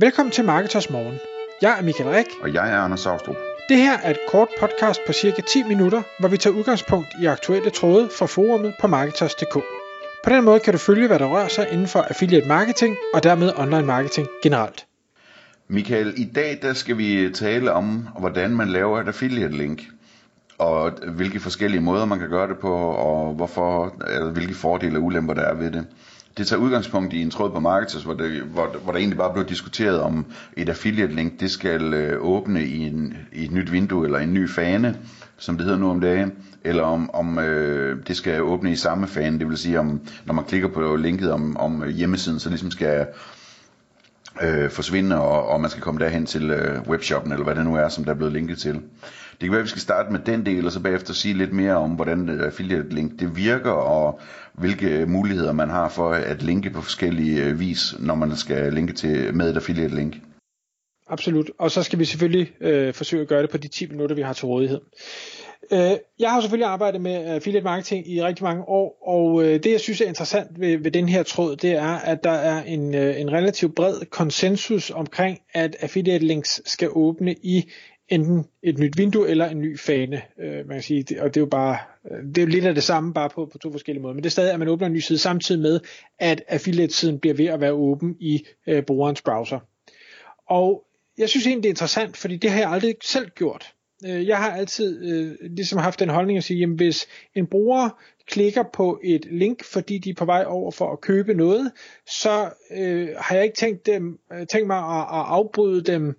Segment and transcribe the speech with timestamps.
[0.00, 1.18] Velkommen til Marketers Morgen.
[1.62, 2.26] Jeg er Michael Rik.
[2.42, 3.36] Og jeg er Anders Saustrup.
[3.68, 7.26] Det her er et kort podcast på cirka 10 minutter, hvor vi tager udgangspunkt i
[7.26, 9.54] aktuelle tråde fra forumet på Marketers.dk.
[10.24, 13.22] På den måde kan du følge, hvad der rører sig inden for affiliate marketing og
[13.22, 14.86] dermed online marketing generelt.
[15.68, 19.82] Michael, i dag der skal vi tale om, hvordan man laver et affiliate link
[20.58, 25.02] og hvilke forskellige måder man kan gøre det på, og hvorfor, eller hvilke fordele og
[25.02, 25.86] ulemper der er ved det.
[26.38, 29.32] Det tager udgangspunkt i en tråd på Marketers, hvor, det, hvor, hvor der egentlig bare
[29.32, 30.26] blev diskuteret om
[30.56, 34.34] et affiliate link, det skal øh, åbne i, en, i et nyt vindue eller en
[34.34, 34.96] ny fane,
[35.38, 36.32] som det hedder nu om dagen,
[36.64, 40.34] eller om, om øh, det skal åbne i samme fane, det vil sige, om når
[40.34, 43.06] man klikker på linket om, om øh, hjemmesiden, så ligesom skal
[44.42, 47.74] øh, forsvinde, og, og man skal komme derhen til øh, webshoppen, eller hvad det nu
[47.76, 48.74] er, som der er blevet linket til.
[49.40, 51.52] Det kan være, at vi skal starte med den del, og så bagefter sige lidt
[51.52, 54.20] mere om, hvordan øh, affiliate link det virker, og
[54.52, 58.72] hvilke øh, muligheder man har for at linke på forskellige øh, vis, når man skal
[58.72, 60.16] linke til med et affiliate link.
[61.08, 64.16] Absolut, og så skal vi selvfølgelig øh, forsøge at gøre det på de 10 minutter,
[64.16, 64.80] vi har til rådighed.
[65.72, 69.62] Øh, jeg har selvfølgelig arbejdet med øh, affiliate marketing i rigtig mange år, og øh,
[69.62, 72.62] det jeg synes er interessant ved, ved den her tråd, det er, at der er
[72.62, 77.70] en, øh, en relativt bred konsensus omkring, at affiliate links skal åbne i
[78.08, 80.22] enten et nyt vindue eller en ny fane.
[80.40, 81.78] Øh, man kan sige, det, og det er jo bare,
[82.10, 84.14] øh, det er jo lidt af det samme, bare på, på to forskellige måder.
[84.14, 85.80] Men det er stadig, at man åbner en ny side samtidig med,
[86.18, 89.58] at affiliate-siden bliver ved at være åben i øh, brugerens browser.
[90.48, 90.84] Og
[91.18, 93.72] jeg synes egentlig, det er interessant, fordi det har jeg aldrig selv gjort.
[94.06, 98.00] Øh, jeg har altid øh, ligesom haft den holdning at sige, jamen hvis en bruger
[98.26, 101.72] klikker på et link, fordi de er på vej over for at købe noget,
[102.06, 106.18] så øh, har jeg ikke tænkt, dem, øh, tænkt mig at, at afbryde dem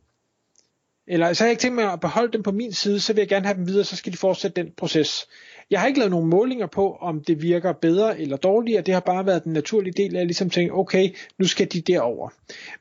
[1.10, 3.22] eller så har jeg ikke tænkt mig at beholde dem på min side, så vil
[3.22, 5.28] jeg gerne have dem videre, så skal de fortsætte den proces.
[5.72, 8.82] Jeg har ikke lavet nogen målinger på, om det virker bedre eller dårligere.
[8.82, 11.82] Det har bare været den naturlige del af at ligesom tænke, okay, nu skal de
[11.82, 12.30] derover.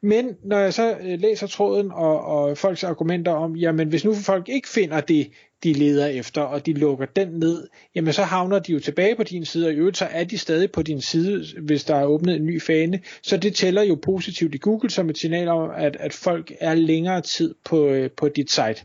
[0.00, 4.14] Men når jeg så øh, læser tråden og, og folks argumenter om, jamen hvis nu
[4.14, 5.30] folk ikke finder det,
[5.64, 9.22] de leder efter, og de lukker den ned, jamen så havner de jo tilbage på
[9.22, 12.04] din side, og i øvrigt så er de stadig på din side, hvis der er
[12.04, 13.00] åbnet en ny fane.
[13.22, 16.74] Så det tæller jo positivt i Google som et signal om, at, at folk er
[16.74, 18.84] længere tid på, øh, på dit site.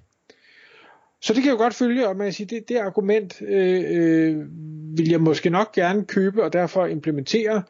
[1.21, 3.83] Så det kan jeg jo godt følge, og man kan sige, det, det argument øh,
[3.87, 4.45] øh,
[4.97, 7.63] vil jeg måske nok gerne købe, og derfor implementere.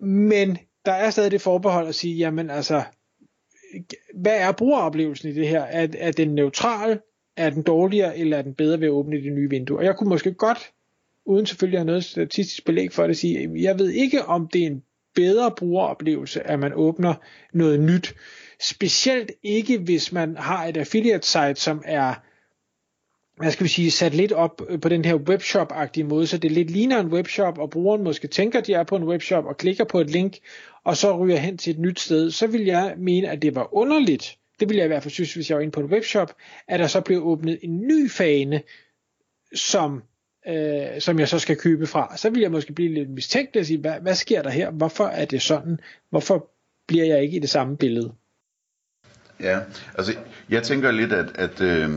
[0.00, 2.82] Men der er stadig det forbehold at sige, jamen altså,
[4.14, 5.62] hvad er brugeroplevelsen i det her?
[5.62, 7.00] Er, er den neutral?
[7.40, 9.78] Er den dårligere, eller er den bedre ved at åbne det nye vindue?
[9.78, 10.58] Og jeg kunne måske godt,
[11.24, 14.62] uden selvfølgelig at have noget statistisk belæg for det, sige, jeg ved ikke, om det
[14.62, 14.82] er en
[15.14, 17.14] bedre brugeroplevelse, at man åbner
[17.52, 18.14] noget nyt.
[18.60, 22.14] Specielt ikke, hvis man har et affiliate site, som er
[23.40, 26.52] hvad skal vi sige, sat lidt op øh, på den her webshop-agtige måde, så det
[26.52, 29.56] lidt ligner en webshop, og brugeren måske tænker, at de er på en webshop, og
[29.56, 30.36] klikker på et link,
[30.84, 33.74] og så ryger hen til et nyt sted, så vil jeg mene, at det var
[33.74, 36.34] underligt, det ville jeg i hvert fald synes, hvis jeg var inde på en webshop,
[36.68, 38.62] at der så blev åbnet en ny fane,
[39.54, 40.02] som,
[40.48, 42.16] øh, som jeg så skal købe fra.
[42.16, 44.70] Så vil jeg måske blive lidt mistænkt og sige, hvad, hvad sker der her?
[44.70, 45.80] Hvorfor er det sådan?
[46.10, 46.50] Hvorfor
[46.86, 48.12] bliver jeg ikke i det samme billede?
[49.40, 49.60] Ja,
[49.94, 50.14] altså
[50.48, 51.90] jeg tænker lidt, at, at øh,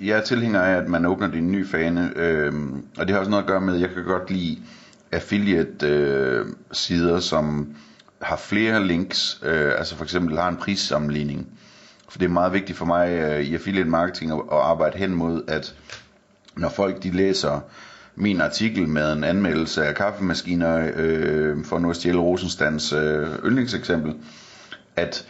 [0.00, 2.52] jeg er tilhænger af, at man åbner din nye fane, øh,
[2.96, 4.58] og det har også noget at gøre med, at jeg kan godt lide
[5.12, 7.76] affiliate øh, sider, som
[8.22, 11.58] har flere links, øh, altså for eksempel har en prissammenligning.
[12.14, 15.14] For det er meget vigtigt for mig øh, i affiliate marketing at, at arbejde hen
[15.14, 15.74] mod, at
[16.56, 17.60] når folk de læser
[18.16, 24.14] min artikel med en anmeldelse af kaffemaskiner, øh, for nu at stjæle Rosenstands øh, yndlingseksempel,
[24.96, 25.26] at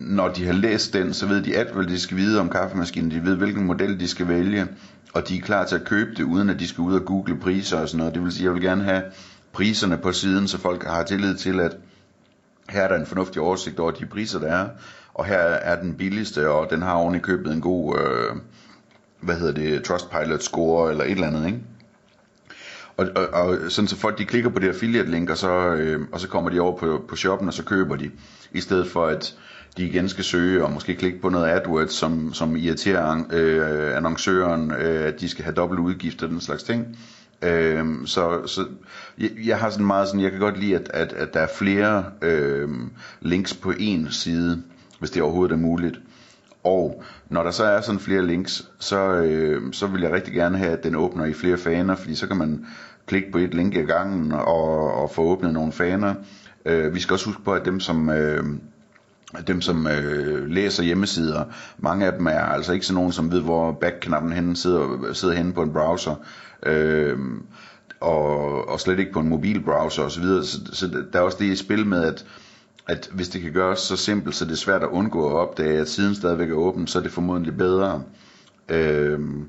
[0.00, 3.10] når de har læst den, så ved de alt, hvad de skal vide om kaffemaskinen.
[3.10, 4.66] De ved, hvilken model de skal vælge,
[5.14, 7.40] og de er klar til at købe det, uden at de skal ud og google
[7.40, 8.14] priser og sådan noget.
[8.14, 9.02] Det vil sige, jeg vil gerne have
[9.52, 11.76] priserne på siden, så folk har tillid til, at
[12.68, 14.68] her er der en fornuftig oversigt over de priser, der er,
[15.18, 18.36] og her er den billigste, og den har oven i købet en god, øh,
[19.20, 21.58] hvad hedder det, Trustpilot score, eller et eller andet, ikke?
[22.96, 26.00] Og, og, og sådan så folk de klikker på det affiliate link, og så, øh,
[26.12, 28.10] og så kommer de over på, på shoppen, og så køber de,
[28.52, 29.36] i stedet for at
[29.76, 34.70] de igen skal søge og måske klikke på noget AdWords, som, som irriterer øh, annoncøren,
[34.70, 36.98] øh, at de skal have dobbelt udgifter og den slags ting.
[37.42, 38.66] Øh, så så
[39.18, 41.48] jeg, jeg har sådan meget sådan, jeg kan godt lide, at, at, at der er
[41.58, 42.68] flere øh,
[43.20, 44.62] links på én side,
[44.98, 46.00] hvis det overhovedet er muligt.
[46.64, 50.58] Og når der så er sådan flere links, så, øh, så vil jeg rigtig gerne
[50.58, 52.66] have, at den åbner i flere faner, fordi så kan man
[53.06, 56.14] klikke på et link i gangen og, og få åbnet nogle faner.
[56.64, 58.10] Øh, vi skal også huske på, at dem som...
[58.10, 58.44] Øh,
[59.46, 61.44] dem som øh, læser hjemmesider,
[61.78, 65.34] mange af dem er altså ikke sådan nogen, som ved, hvor backknappen henne sidder, sidder
[65.34, 66.14] henne på en browser,
[66.66, 67.18] øh,
[68.00, 70.24] og, og slet ikke på en mobilbrowser osv.
[70.24, 72.24] Så, så der er også det i spil med, at
[72.88, 75.78] at hvis det kan gøres så simpelt, så det er svært at undgå at opdage,
[75.78, 78.02] at siden stadigvæk er åben, så er det formodentlig bedre.
[78.68, 79.48] Øhm,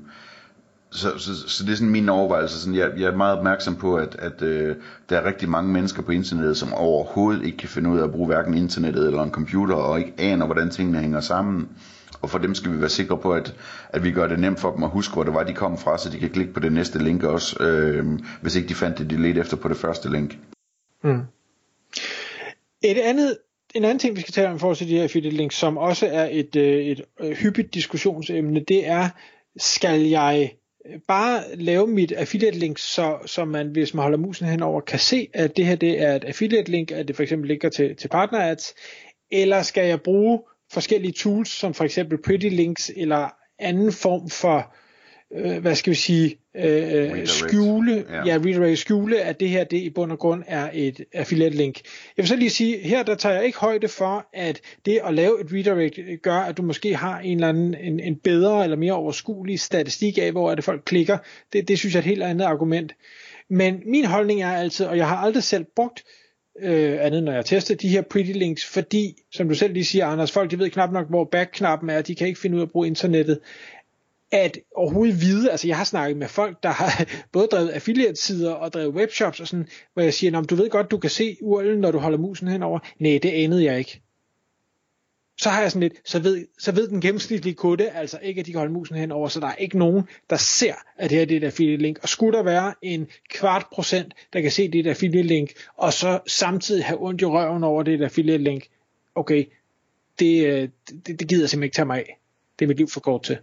[0.90, 2.60] så, så, så det er sådan min overvejelse.
[2.60, 4.76] Sådan, jeg, jeg er meget opmærksom på, at, at øh,
[5.08, 8.12] der er rigtig mange mennesker på internettet, som overhovedet ikke kan finde ud af at
[8.12, 11.68] bruge hverken internettet eller en computer, og ikke aner, hvordan tingene hænger sammen.
[12.22, 13.54] Og for dem skal vi være sikre på, at,
[13.88, 15.98] at vi gør det nemt for dem at huske, hvor det var, de kom fra,
[15.98, 19.10] så de kan klikke på det næste link også, øh, hvis ikke de fandt det,
[19.10, 20.38] de ledte efter på det første link.
[21.04, 21.20] Mm.
[22.82, 23.38] Et andet
[23.74, 25.78] en anden ting, vi skal tale om i forhold til de her affiliate links, som
[25.78, 29.08] også er et, øh, et, et hyppigt diskussionsemne, det er,
[29.56, 30.52] skal jeg
[30.86, 34.98] øh, bare lave mit affiliate link, så, så man, hvis man holder musen henover, kan
[34.98, 37.96] se, at det her det er et affiliate link, at det for eksempel ligger til,
[37.96, 38.74] til partner ads,
[39.30, 40.40] eller skal jeg bruge
[40.72, 43.28] forskellige tools, som for eksempel Pretty Links, eller
[43.58, 44.74] anden form for
[45.32, 48.26] øh, hvad skal vi sige, øh, skjule, ja.
[48.26, 51.80] ja, redirect, skjule, at det her, det i bund og grund er et affiliate link.
[52.16, 55.14] Jeg vil så lige sige, her der tager jeg ikke højde for, at det at
[55.14, 58.76] lave et redirect gør, at du måske har en eller anden, en, en bedre eller
[58.76, 61.18] mere overskuelig statistik af, hvor er det folk klikker.
[61.52, 62.94] Det, det synes jeg er et helt andet argument.
[63.50, 66.04] Men min holdning er altid, og jeg har aldrig selv brugt
[66.62, 70.06] øh, andet når jeg tester de her pretty links, fordi, som du selv lige siger,
[70.06, 72.66] Anders, folk de ved knap nok, hvor back-knappen er, de kan ikke finde ud af
[72.66, 73.40] at bruge internettet
[74.32, 78.72] at overhovedet vide, altså jeg har snakket med folk, der har både drevet affiliate-sider og
[78.72, 81.90] drevet webshops og sådan, hvor jeg siger, du ved godt, du kan se URL'en, når
[81.90, 82.78] du holder musen henover.
[82.98, 84.02] Nej, det anede jeg ikke.
[85.38, 88.46] Så har jeg sådan lidt, så ved, så ved den gennemsnitlige kunde altså ikke, at
[88.46, 91.24] de kan holde musen henover, så der er ikke nogen, der ser, at det her
[91.24, 91.98] det er et affiliate link.
[92.02, 95.50] Og skulle der være en kvart procent, der kan se, det er et affiliate link,
[95.76, 98.68] og så samtidig have ondt i røven over det er et affiliate link,
[99.14, 99.44] okay,
[100.18, 100.68] det, øh,
[101.06, 102.18] det, det gider jeg simpelthen ikke tage mig af.
[102.58, 103.38] Det er mit liv for kort til.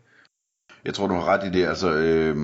[0.88, 1.66] Jeg tror, du har ret i det.
[1.66, 2.38] Altså, øh,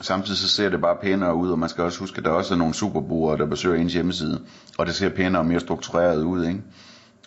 [0.00, 2.54] samtidig så ser det bare pænere ud, og man skal også huske, at der også
[2.54, 4.40] er nogle superbrugere, der besøger ens hjemmeside,
[4.78, 6.62] og det ser pænere og mere struktureret ud, ikke?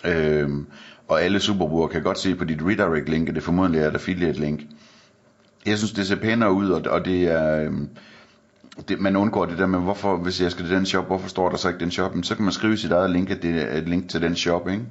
[0.06, 0.50] Øh,
[1.08, 3.94] og alle superbrugere kan godt se på dit redirect link, at det formodentlig er et
[3.94, 4.62] affiliate link.
[5.66, 7.64] Jeg synes, det ser pænere ud, og, og det er...
[7.64, 7.72] Øh,
[8.88, 11.50] det, man undgår det der med, hvorfor, hvis jeg skal til den shop, hvorfor står
[11.50, 12.16] der så ikke den shop?
[12.16, 14.36] Men så kan man skrive sit eget link, at det er et link til den
[14.36, 14.84] shop, ikke?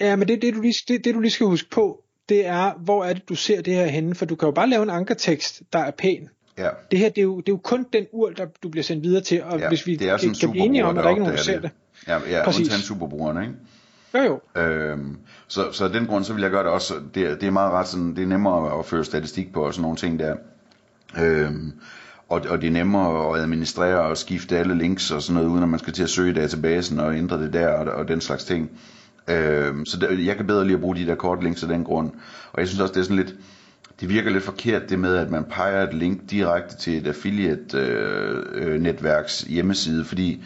[0.00, 2.72] Ja, men det, det, du lige, det, det du lige skal huske på, det er,
[2.78, 4.14] hvor er det, du ser det her henne?
[4.14, 6.28] For du kan jo bare lave en ankertekst, der er pæn.
[6.58, 6.68] Ja.
[6.90, 9.04] Det her, det er, jo, det er jo kun den ur, der du bliver sendt
[9.04, 11.10] videre til, og ja, hvis vi det er kan, kan blive enige om, at der
[11.10, 11.70] ikke er nogen, der ser det.
[12.08, 12.60] Ja, ja Præcis.
[12.60, 13.54] undtagen superbrugeren, ikke?
[14.14, 14.60] Jo, jo.
[14.62, 15.16] Øhm,
[15.48, 17.72] så, så af den grund, så vil jeg gøre det også, det, det er meget
[17.72, 20.36] ret sådan, det er nemmere at føre statistik på og sådan nogle ting der.
[21.18, 21.72] Øhm,
[22.28, 25.62] og, og det er nemmere at administrere og skifte alle links og sådan noget, uden
[25.62, 28.20] at man skal til at søge i databasen og ændre det der og, og den
[28.20, 28.70] slags ting.
[29.28, 32.10] Øh, så der, jeg kan bedre lige at bruge de der kortlinks af den grund.
[32.52, 33.34] Og jeg synes også, det er sådan lidt,
[34.00, 39.44] det virker lidt forkert det med, at man peger et link direkte til et affiliate-netværks
[39.44, 40.44] øh, øh hjemmeside, fordi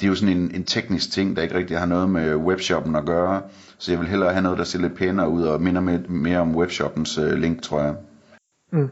[0.00, 2.96] det er jo sådan en, en teknisk ting, der ikke rigtig har noget med webshoppen
[2.96, 3.42] at gøre.
[3.78, 6.38] Så jeg vil hellere have noget, der ser lidt pænere ud og minder mere, mere
[6.38, 7.94] om webshoppens øh, link, tror jeg.
[8.72, 8.88] Mm.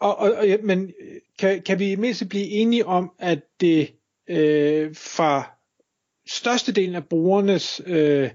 [0.00, 3.88] Og, og, og, men øh, kan, kan vi mest blive enige om, at det
[4.28, 5.50] øh, fra
[6.32, 8.30] størstedelen af brugernes øh,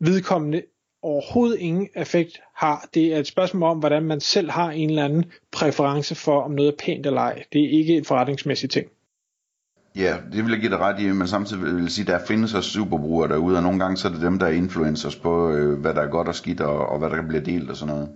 [0.00, 0.62] vedkommende
[1.02, 2.88] overhovedet ingen effekt har.
[2.94, 6.50] Det er et spørgsmål om, hvordan man selv har en eller anden præference for, om
[6.50, 7.44] noget er pænt eller ej.
[7.52, 8.86] Det er ikke en forretningsmæssig ting.
[9.96, 12.26] Ja, det vil jeg give dig ret i, men samtidig vil jeg sige, at der
[12.26, 15.50] findes også superbrugere derude, og nogle gange så er det dem, der er influencers på,
[15.50, 17.94] øh, hvad der er godt og skidt, og, og hvad der bliver delt og sådan
[17.94, 18.08] noget.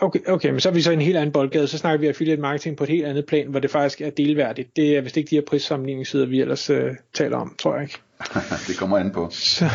[0.00, 1.68] Okay, okay, men så er vi så i en helt anden boldgade.
[1.68, 4.76] Så snakker vi affiliate marketing på et helt andet plan, hvor det faktisk er delværdigt.
[4.76, 7.98] Det er vist ikke de her prissammenligningssider, vi ellers øh, taler om, tror jeg ikke.
[8.68, 9.28] det kommer an på.
[9.30, 9.70] Så,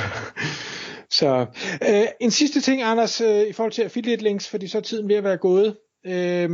[1.10, 1.46] så
[1.90, 5.10] øh, en sidste ting, Anders, øh, i forhold til affiliate links, fordi så er tiden
[5.10, 5.76] ved at være gået.
[6.06, 6.50] Øh,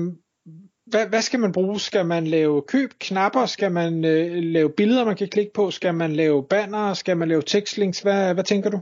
[0.86, 1.79] hvad, hvad skal man bruge?
[1.79, 3.45] Skal man lave køb, knapper?
[3.45, 5.71] Skal man øh, lave billeder, man kan klikke på?
[5.71, 6.93] Skal man lave banner?
[6.93, 8.00] Skal man lave tekstlinks?
[8.00, 8.79] Hvad, hvad tænker du?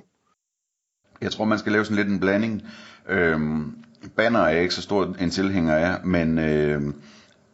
[1.21, 2.63] Jeg tror, man skal lave sådan lidt en blanding.
[3.09, 3.75] Øhm,
[4.15, 6.81] banner er jeg ikke så stor en tilhænger af, men øh,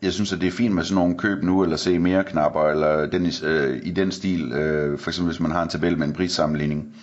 [0.01, 2.63] jeg synes, at det er fint med sådan nogle køb nu, eller se mere knapper,
[2.63, 6.07] eller den, øh, i den stil, øh, for eksempel hvis man har en tabel med
[6.07, 6.95] en prissammenligning.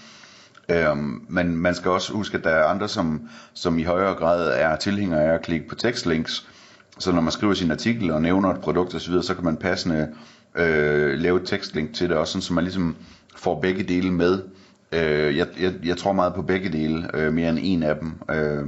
[0.68, 0.96] Øh,
[1.28, 4.76] men man skal også huske, at der er andre, som, som i højere grad er
[4.76, 6.48] tilhængere af at klikke på tekstlinks,
[6.98, 10.08] så når man skriver sin artikel og nævner et produkt osv., så kan man passende
[10.54, 12.96] øh, lave et tekstlink til det også, sådan, så man ligesom
[13.36, 14.42] får begge dele med.
[14.92, 18.12] Øh, jeg, jeg, jeg tror meget på begge dele, øh, mere end en af dem.
[18.30, 18.66] Øh,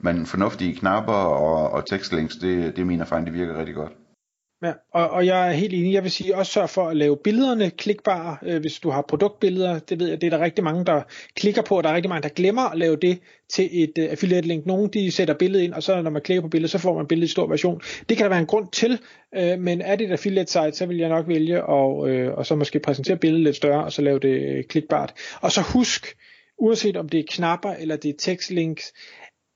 [0.00, 3.92] men fornuftige knapper og, og tekstlinks, det, det mener min det virker rigtig godt.
[4.62, 5.92] Ja, og, og jeg er helt enig.
[5.92, 9.78] Jeg vil sige, også sørg for at lave billederne klikbare, øh, hvis du har produktbilleder.
[9.78, 11.02] Det ved jeg, det er der rigtig mange, der
[11.36, 13.18] klikker på, og der er rigtig mange, der glemmer at lave det
[13.50, 14.66] til et øh, affiliate link.
[14.66, 17.06] Nogle de sætter billedet ind, og så når man klikker på billedet, så får man
[17.06, 17.80] billedet i stor version.
[18.08, 19.00] Det kan der være en grund til,
[19.34, 22.46] øh, men er det et affiliate site, så vil jeg nok vælge at, øh, og
[22.46, 25.12] så måske præsentere billedet lidt større, og så lave det øh, klikbart.
[25.40, 26.16] Og så husk,
[26.58, 28.92] uanset om det er knapper eller det er tekstlinks,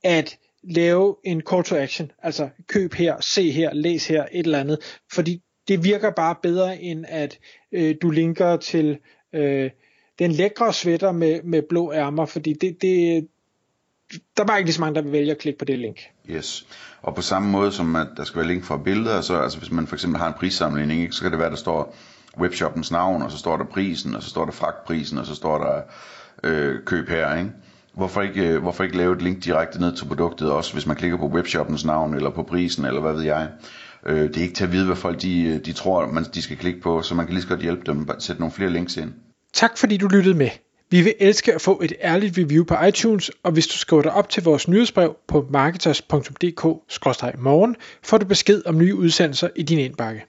[0.04, 4.60] at lave en call to action, altså køb her, se her, læs her, et eller
[4.60, 4.78] andet,
[5.12, 7.38] fordi det virker bare bedre end at
[7.72, 8.98] øh, du linker til
[9.32, 9.70] øh,
[10.18, 13.28] den lækre sweater med, med blå ærmer, fordi det, det,
[14.36, 16.00] der er bare ikke lige så mange, der vil vælge at klikke på det link.
[16.30, 16.66] Yes.
[17.02, 19.70] Og på samme måde som at der skal være link for billeder, så altså hvis
[19.70, 21.96] man for eksempel har en prissammenligning, ikke, så kan det være, der står
[22.38, 25.58] webshoppens navn, og så står der prisen, og så står der fragtprisen, og så står
[25.58, 25.82] der
[26.44, 27.50] øh, køb her, ikke?
[27.94, 30.96] Hvorfor ikke, øh, hvorfor ikke lave et link direkte ned til produktet også, hvis man
[30.96, 33.48] klikker på webshoppens navn, eller på prisen, eller hvad ved jeg.
[34.06, 36.42] Øh, det er ikke til at vide, hvad folk de, øh, de tror, man, de
[36.42, 38.70] skal klikke på, så man kan lige så godt hjælpe dem at sætte nogle flere
[38.70, 39.12] links ind.
[39.52, 40.50] Tak fordi du lyttede med.
[40.90, 44.12] Vi vil elske at få et ærligt review på iTunes, og hvis du skriver dig
[44.12, 50.26] op til vores nyhedsbrev på marketers.dk-morgen, får du besked om nye udsendelser i din indbakke.